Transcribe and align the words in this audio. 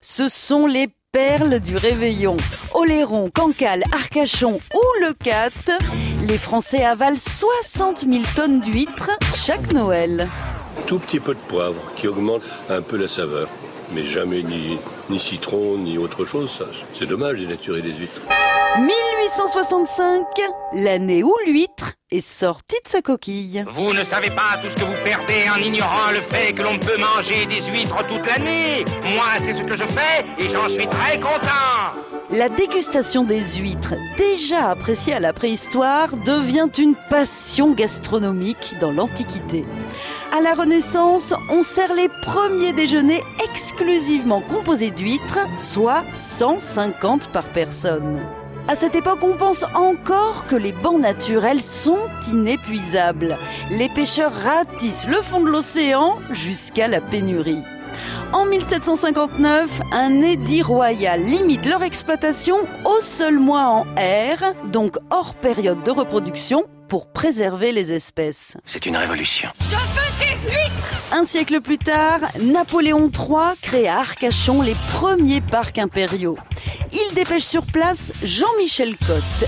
Ce 0.00 0.28
sont 0.28 0.66
les 0.66 0.86
perles 1.10 1.58
du 1.58 1.76
réveillon. 1.76 2.36
Oléron, 2.72 3.30
Cancale, 3.34 3.82
Arcachon 3.90 4.60
ou 4.72 5.04
le 5.04 5.12
Cat, 5.12 5.50
les 6.22 6.38
Français 6.38 6.84
avalent 6.84 7.16
60 7.16 8.04
000 8.08 8.22
tonnes 8.36 8.60
d'huîtres 8.60 9.10
chaque 9.34 9.72
Noël. 9.72 10.28
Tout 10.86 11.00
petit 11.00 11.18
peu 11.18 11.34
de 11.34 11.40
poivre 11.40 11.82
qui 11.96 12.06
augmente 12.06 12.42
un 12.70 12.80
peu 12.80 12.96
la 12.96 13.08
saveur. 13.08 13.48
Mais 13.92 14.04
jamais 14.04 14.44
ni, 14.44 15.18
citron 15.18 15.78
ni 15.78 15.98
autre 15.98 16.24
chose. 16.24 16.62
C'est 16.94 17.06
dommage 17.06 17.40
dénaturer 17.40 17.82
des 17.82 17.92
huîtres. 17.92 18.22
1865, 18.78 20.24
l'année 20.74 21.24
où 21.24 21.34
l'huître 21.46 21.94
est 22.12 22.20
sortie 22.20 22.78
de 22.84 22.88
sa 22.88 23.02
coquille. 23.02 23.64
Vous 23.74 23.92
ne 23.92 24.04
savez 24.04 24.30
pas 24.30 24.60
tout 24.62 24.70
ce 24.70 24.76
que 24.76 24.84
vous 24.84 25.04
perdez 25.04 25.48
en 25.50 25.56
ignorant 25.56 26.12
le 26.12 26.22
fait 26.30 26.52
que 26.52 26.62
l'on 26.62 26.78
peut 26.78 26.96
manger 26.96 27.46
des 27.46 27.60
huîtres 27.72 28.06
toute 28.06 28.24
l'année. 28.24 28.84
Moi, 29.02 29.26
c'est 29.40 29.54
ce 29.54 29.64
que 29.64 29.76
je 29.76 29.82
fais 29.82 30.24
et 30.38 30.50
j'en 30.50 30.68
suis 30.68 30.86
très 30.86 31.18
content. 31.18 31.98
La 32.30 32.48
dégustation 32.48 33.24
des 33.24 33.56
huîtres, 33.56 33.94
déjà 34.16 34.70
appréciée 34.70 35.14
à 35.14 35.20
la 35.20 35.32
préhistoire, 35.32 36.16
devient 36.16 36.68
une 36.78 36.94
passion 37.10 37.72
gastronomique 37.72 38.74
dans 38.80 38.92
l'Antiquité. 38.92 39.64
À 40.30 40.40
la 40.40 40.54
Renaissance, 40.54 41.34
on 41.50 41.62
sert 41.62 41.94
les 41.94 42.08
premiers 42.22 42.74
déjeuners 42.74 43.24
exclusivement 43.50 44.40
composés 44.40 44.92
d'huîtres, 44.92 45.40
soit 45.58 46.04
150 46.14 47.28
par 47.32 47.44
personne. 47.48 48.20
À 48.70 48.74
cette 48.74 48.94
époque, 48.94 49.20
on 49.22 49.34
pense 49.34 49.64
encore 49.74 50.44
que 50.46 50.54
les 50.54 50.72
bancs 50.72 51.00
naturels 51.00 51.62
sont 51.62 52.00
inépuisables. 52.30 53.38
Les 53.70 53.88
pêcheurs 53.88 54.30
ratissent 54.30 55.06
le 55.06 55.22
fond 55.22 55.40
de 55.40 55.48
l'océan 55.48 56.18
jusqu'à 56.30 56.86
la 56.86 57.00
pénurie. 57.00 57.62
En 58.34 58.44
1759, 58.44 59.80
un 59.90 60.20
édit 60.20 60.60
royal 60.60 61.24
limite 61.24 61.64
leur 61.64 61.82
exploitation 61.82 62.56
au 62.84 63.00
seul 63.00 63.38
mois 63.38 63.68
en 63.68 63.84
R, 63.96 64.52
donc 64.70 64.96
hors 65.08 65.32
période 65.32 65.82
de 65.82 65.90
reproduction, 65.90 66.64
pour 66.88 67.06
préserver 67.06 67.72
les 67.72 67.92
espèces. 67.92 68.58
C'est 68.66 68.84
une 68.84 68.98
révolution. 68.98 69.48
Un 71.10 71.24
siècle 71.24 71.62
plus 71.62 71.78
tard, 71.78 72.20
Napoléon 72.42 73.10
III 73.10 73.56
crée 73.62 73.88
à 73.88 74.00
Arcachon 74.00 74.60
les 74.60 74.76
premiers 74.88 75.40
parcs 75.40 75.78
impériaux. 75.78 76.36
Il 76.92 77.14
dépêche 77.14 77.44
sur 77.44 77.64
place 77.64 78.12
Jean-Michel 78.22 78.96
Coste, 79.06 79.46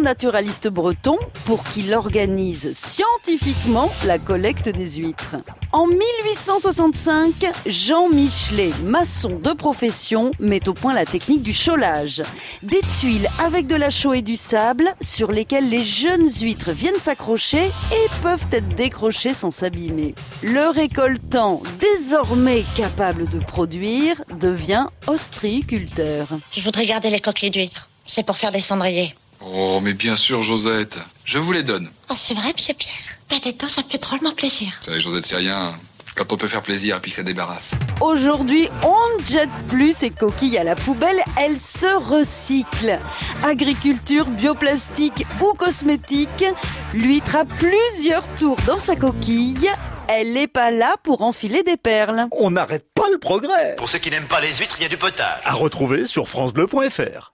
naturaliste 0.00 0.68
breton, 0.68 1.18
pour 1.46 1.64
qu'il 1.64 1.92
organise 1.94 2.72
scientifiquement 2.72 3.90
la 4.06 4.18
collecte 4.18 4.68
des 4.68 4.96
huîtres. 4.96 5.36
En 5.72 5.86
1865, 5.86 7.46
Jean 7.66 8.08
Michelet, 8.08 8.70
maçon 8.84 9.38
de 9.42 9.52
profession, 9.52 10.30
met 10.38 10.68
au 10.68 10.72
point 10.72 10.94
la 10.94 11.04
technique 11.04 11.42
du 11.42 11.52
cholage. 11.52 12.22
Des 12.62 12.80
tuiles 12.98 13.28
avec 13.38 13.66
de 13.66 13.76
la 13.76 13.90
chaux 13.90 14.14
et 14.14 14.22
du 14.22 14.36
sable 14.36 14.94
sur 15.00 15.30
lesquelles 15.32 15.68
les 15.68 15.84
jeunes 15.84 16.30
huîtres 16.40 16.70
viennent 16.70 16.98
s'accrocher 16.98 17.66
et 17.66 18.22
peuvent 18.22 18.46
être 18.52 18.74
décrochées 18.76 19.34
sans 19.34 19.50
s'abîmer. 19.50 20.14
Le 20.42 20.70
récoltant, 20.70 21.62
désormais 21.80 22.64
capable 22.74 23.28
de 23.28 23.38
produire, 23.38 24.22
devient 24.40 24.86
ostréiculteur. 25.06 26.28
Je 26.52 26.62
voudrais 26.62 26.86
garder 26.86 27.10
les 27.10 27.20
coquilles 27.20 27.50
d'huîtres. 27.50 27.90
C'est 28.06 28.24
pour 28.24 28.36
faire 28.36 28.52
des 28.52 28.60
cendriers. 28.60 29.14
Oh, 29.40 29.80
mais 29.82 29.92
bien 29.92 30.16
sûr, 30.16 30.42
Josette. 30.42 30.98
Je 31.24 31.38
vous 31.38 31.52
les 31.52 31.62
donne. 31.62 31.90
Oh, 32.10 32.14
c'est 32.16 32.34
vrai, 32.34 32.52
monsieur 32.56 32.74
Pierre 32.74 32.94
Bah, 33.30 33.36
dites 33.42 33.64
ça 33.68 33.82
me 33.82 33.88
fait 33.88 33.98
drôlement 33.98 34.32
plaisir. 34.32 34.68
Vous 34.80 34.86
savez, 34.86 34.98
Josette, 34.98 35.26
c'est 35.26 35.36
rien. 35.36 35.74
Quand 36.16 36.32
on 36.32 36.36
peut 36.36 36.48
faire 36.48 36.62
plaisir 36.62 36.96
et 36.96 37.00
puis 37.00 37.12
que 37.12 37.16
ça 37.18 37.22
débarrasse. 37.22 37.70
Aujourd'hui, 38.00 38.68
on 38.82 39.20
ne 39.20 39.24
jette 39.24 39.50
plus 39.68 39.92
ces 39.96 40.10
coquilles 40.10 40.58
à 40.58 40.64
la 40.64 40.74
poubelle, 40.74 41.20
elles 41.36 41.58
se 41.60 41.86
recyclent. 41.86 42.98
Agriculture, 43.44 44.26
bioplastique 44.26 45.24
ou 45.40 45.54
cosmétique, 45.54 46.44
l'huître 46.92 47.36
a 47.36 47.44
plusieurs 47.44 48.26
tours 48.34 48.56
dans 48.66 48.80
sa 48.80 48.96
coquille. 48.96 49.70
Elle 50.08 50.32
n'est 50.32 50.48
pas 50.48 50.72
là 50.72 50.96
pour 51.04 51.22
enfiler 51.22 51.62
des 51.62 51.76
perles. 51.76 52.26
On 52.32 52.50
n'arrête 52.50 52.86
pas 52.94 53.08
le 53.12 53.18
progrès. 53.18 53.76
Pour 53.76 53.88
ceux 53.88 53.98
qui 53.98 54.10
n'aiment 54.10 54.24
pas 54.26 54.40
les 54.40 54.54
huîtres, 54.54 54.74
il 54.78 54.82
y 54.82 54.86
a 54.86 54.88
du 54.88 54.96
potage. 54.96 55.40
À 55.44 55.52
retrouver 55.52 56.04
sur 56.06 56.28
francebleu.fr. 56.28 57.26